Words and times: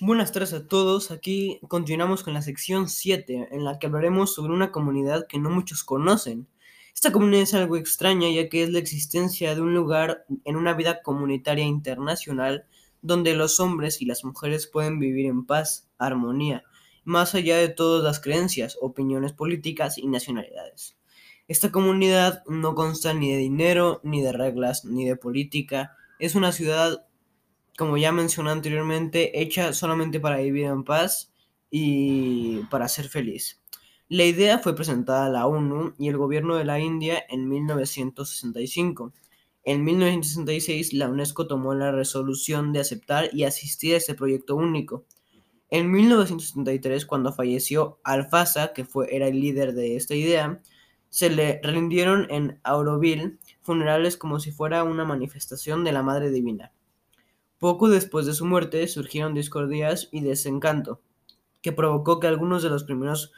Buenas 0.00 0.32
tardes 0.32 0.52
a 0.54 0.66
todos. 0.66 1.12
Aquí 1.12 1.60
continuamos 1.68 2.24
con 2.24 2.34
la 2.34 2.42
sección 2.42 2.88
7, 2.88 3.50
en 3.52 3.62
la 3.62 3.78
que 3.78 3.86
hablaremos 3.86 4.34
sobre 4.34 4.52
una 4.52 4.72
comunidad 4.72 5.28
que 5.28 5.38
no 5.38 5.50
muchos 5.50 5.84
conocen. 5.84 6.48
Esta 6.92 7.12
comunidad 7.12 7.42
es 7.42 7.54
algo 7.54 7.76
extraña 7.76 8.28
ya 8.28 8.48
que 8.48 8.64
es 8.64 8.70
la 8.70 8.80
existencia 8.80 9.54
de 9.54 9.60
un 9.60 9.72
lugar 9.72 10.26
en 10.44 10.56
una 10.56 10.74
vida 10.74 11.00
comunitaria 11.00 11.64
internacional 11.64 12.66
donde 13.02 13.36
los 13.36 13.60
hombres 13.60 14.02
y 14.02 14.06
las 14.06 14.24
mujeres 14.24 14.66
pueden 14.66 14.98
vivir 14.98 15.26
en 15.26 15.46
paz, 15.46 15.88
armonía, 15.96 16.64
más 17.04 17.36
allá 17.36 17.56
de 17.58 17.68
todas 17.68 18.02
las 18.02 18.18
creencias, 18.18 18.76
opiniones 18.80 19.32
políticas 19.32 19.96
y 19.96 20.08
nacionalidades. 20.08 20.96
Esta 21.46 21.70
comunidad 21.70 22.42
no 22.48 22.74
consta 22.74 23.14
ni 23.14 23.30
de 23.30 23.38
dinero, 23.38 24.00
ni 24.02 24.22
de 24.22 24.32
reglas, 24.32 24.84
ni 24.84 25.04
de 25.04 25.14
política. 25.14 25.96
Es 26.18 26.34
una 26.34 26.50
ciudad 26.50 27.06
como 27.76 27.96
ya 27.96 28.12
mencioné 28.12 28.50
anteriormente, 28.50 29.40
hecha 29.40 29.72
solamente 29.72 30.20
para 30.20 30.38
vivir 30.38 30.66
en 30.66 30.84
paz 30.84 31.32
y 31.70 32.58
para 32.70 32.88
ser 32.88 33.08
feliz. 33.08 33.60
La 34.08 34.24
idea 34.24 34.58
fue 34.58 34.76
presentada 34.76 35.26
a 35.26 35.30
la 35.30 35.46
ONU 35.46 35.94
y 35.98 36.08
el 36.08 36.18
gobierno 36.18 36.56
de 36.56 36.64
la 36.64 36.78
India 36.78 37.24
en 37.28 37.48
1965. 37.48 39.12
En 39.64 39.82
1966 39.82 40.92
la 40.92 41.08
UNESCO 41.08 41.46
tomó 41.46 41.74
la 41.74 41.90
resolución 41.90 42.72
de 42.72 42.80
aceptar 42.80 43.30
y 43.32 43.44
asistir 43.44 43.94
a 43.94 43.96
este 43.96 44.14
proyecto 44.14 44.56
único. 44.56 45.04
En 45.70 45.90
1973, 45.90 47.06
cuando 47.06 47.32
falleció 47.32 47.98
Al-Fasa, 48.04 48.72
que 48.74 48.84
fue, 48.84 49.14
era 49.16 49.26
el 49.26 49.40
líder 49.40 49.72
de 49.74 49.96
esta 49.96 50.14
idea, 50.14 50.60
se 51.08 51.30
le 51.30 51.60
rindieron 51.62 52.26
en 52.30 52.60
Auroville 52.62 53.38
funerales 53.62 54.16
como 54.16 54.38
si 54.38 54.52
fuera 54.52 54.84
una 54.84 55.04
manifestación 55.04 55.82
de 55.82 55.92
la 55.92 56.02
Madre 56.02 56.30
Divina. 56.30 56.72
Poco 57.64 57.88
después 57.88 58.26
de 58.26 58.34
su 58.34 58.44
muerte 58.44 58.86
surgieron 58.88 59.32
discordias 59.32 60.10
y 60.12 60.20
desencanto, 60.20 61.00
que 61.62 61.72
provocó 61.72 62.20
que 62.20 62.26
algunos 62.26 62.62
de 62.62 62.68
los 62.68 62.84
primeros 62.84 63.32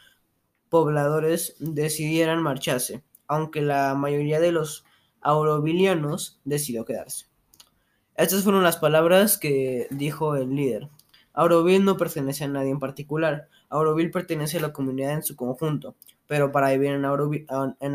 pobladores 0.67 1.55
decidieran 1.59 2.43
marcharse, 2.43 3.05
aunque 3.29 3.61
la 3.61 3.95
mayoría 3.95 4.41
de 4.41 4.51
los 4.51 4.83
aurovilianos 5.21 6.41
decidió 6.43 6.83
quedarse. 6.83 7.27
Estas 8.17 8.43
fueron 8.43 8.63
las 8.63 8.75
palabras 8.75 9.37
que 9.37 9.87
dijo 9.91 10.35
el 10.35 10.53
líder. 10.53 10.89
Auroville 11.31 11.85
no 11.85 11.95
pertenece 11.95 12.43
a 12.43 12.49
nadie 12.49 12.71
en 12.71 12.79
particular. 12.79 13.47
Auroville 13.69 14.11
pertenece 14.11 14.57
a 14.57 14.61
la 14.61 14.73
comunidad 14.73 15.13
en 15.13 15.23
su 15.23 15.37
conjunto, 15.37 15.95
pero 16.27 16.51
para 16.51 16.71
vivir 16.71 16.89
en 16.91 17.05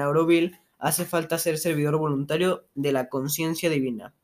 Auroville, 0.00 0.58
hace 0.78 1.05
falta 1.05 1.36
ser 1.36 1.58
servidor 1.58 1.98
voluntario 1.98 2.64
de 2.74 2.92
la 2.92 3.11
conciencia 3.11 3.69
divina. 3.69 4.14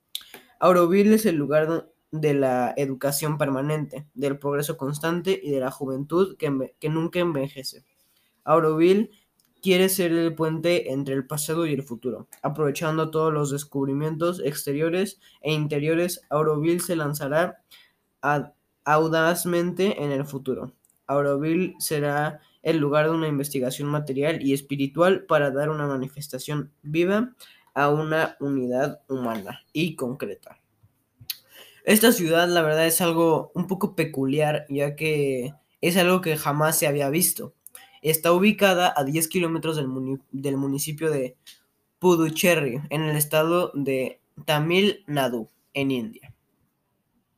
Auroville 0.59 1.15
es 1.15 1.27
el 1.27 1.37
lugar 1.37 1.93
de 2.11 2.35
la 2.35 2.75
educación 2.77 3.39
permanente, 3.39 4.07
del 4.15 4.39
progreso 4.39 4.77
constante 4.77 5.39
y 5.43 5.51
de 5.51 5.61
la 5.61 5.71
juventud 5.71 6.37
que, 6.37 6.75
que 6.79 6.89
nunca 6.89 7.21
envejece. 7.21 7.85
Auroville 8.45 9.11
quiere 9.63 9.89
ser 9.89 10.13
el 10.13 10.35
puente 10.35 10.93
entre 10.93 11.15
el 11.15 11.27
pasado 11.27 11.67
y 11.67 11.75
el 11.75 11.83
futuro. 11.83 12.29
Aprovechando 12.43 13.11
todos 13.11 13.33
los 13.33 13.51
descubrimientos 13.51 14.41
exteriores 14.45 15.21
e 15.41 15.53
interiores, 15.53 16.23
Auroville 16.31 16.81
se 16.81 16.97
lanzará 16.97 17.63
audazmente 18.85 20.03
en 20.03 20.13
el 20.13 20.25
futuro. 20.25 20.73
Auroville 21.07 21.75
será 21.79 22.41
el 22.63 22.79
lugar 22.79 23.07
de 23.07 23.13
una 23.13 23.29
investigación 23.29 23.89
material 23.89 24.43
y 24.43 24.53
espiritual 24.53 25.25
para 25.25 25.51
dar 25.51 25.71
una 25.71 25.87
manifestación 25.87 26.73
viva 26.83 27.35
a 27.75 27.89
una 27.91 28.37
unidad 28.41 29.03
humana 29.09 29.61
y 29.73 29.95
concreta. 29.95 30.59
Esta 31.89 32.13
ciudad, 32.13 32.47
la 32.51 32.61
verdad, 32.61 32.87
es 32.87 33.01
algo 33.01 33.51
un 33.55 33.67
poco 33.67 33.97
peculiar, 33.97 34.67
ya 34.69 34.95
que 34.95 35.55
es 35.81 35.97
algo 35.97 36.21
que 36.21 36.37
jamás 36.37 36.79
se 36.79 36.87
había 36.87 37.09
visto. 37.09 37.55
Está 38.03 38.33
ubicada 38.33 38.93
a 38.95 39.05
10 39.05 39.27
kilómetros 39.29 39.77
del, 39.77 39.89
del, 40.31 40.59
municipio 40.59 41.11
de 41.11 41.39
Puducherry, 41.99 42.83
en 42.91 43.03
el 43.05 43.17
estado 43.17 43.73
de 43.73 44.21
Tamil 44.45 45.03
Nadu, 45.07 45.49
en 45.73 45.91
India. 45.91 46.35